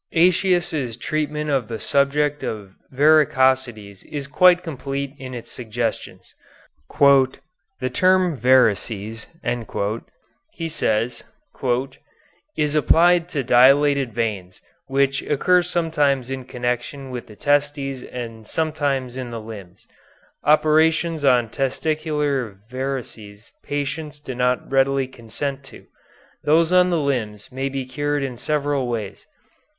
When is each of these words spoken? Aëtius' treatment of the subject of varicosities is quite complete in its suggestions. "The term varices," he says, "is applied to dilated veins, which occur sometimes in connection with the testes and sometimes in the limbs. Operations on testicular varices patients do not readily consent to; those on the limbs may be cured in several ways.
Aëtius' 0.15 0.99
treatment 0.99 1.51
of 1.51 1.67
the 1.67 1.79
subject 1.79 2.41
of 2.43 2.73
varicosities 2.91 4.03
is 4.05 4.25
quite 4.25 4.63
complete 4.63 5.13
in 5.19 5.35
its 5.35 5.51
suggestions. 5.51 6.33
"The 6.99 7.89
term 7.93 8.35
varices," 8.35 9.27
he 10.49 10.69
says, 10.69 11.23
"is 12.57 12.75
applied 12.75 13.29
to 13.29 13.43
dilated 13.43 14.11
veins, 14.11 14.59
which 14.87 15.21
occur 15.21 15.61
sometimes 15.61 16.31
in 16.31 16.45
connection 16.45 17.11
with 17.11 17.27
the 17.27 17.35
testes 17.35 18.01
and 18.01 18.47
sometimes 18.47 19.15
in 19.17 19.29
the 19.29 19.39
limbs. 19.39 19.85
Operations 20.43 21.23
on 21.23 21.47
testicular 21.49 22.57
varices 22.71 23.51
patients 23.63 24.19
do 24.19 24.33
not 24.33 24.67
readily 24.71 25.07
consent 25.07 25.63
to; 25.65 25.85
those 26.43 26.71
on 26.71 26.89
the 26.89 26.97
limbs 26.97 27.51
may 27.51 27.69
be 27.69 27.85
cured 27.85 28.23
in 28.23 28.35
several 28.35 28.87
ways. 28.87 29.27